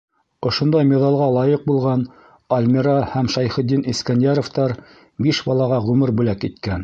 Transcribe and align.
Ошондай 0.49 0.85
миҙалға 0.91 1.25
лайыҡ 1.33 1.67
булған 1.67 2.05
Альмира 2.57 2.95
һәм 3.13 3.29
Шәйхетдин 3.35 3.85
Искәнйәровтар 3.95 4.75
биш 5.27 5.43
балаға 5.51 5.83
ғүмер 5.91 6.19
бүләк 6.23 6.49
иткән. 6.51 6.79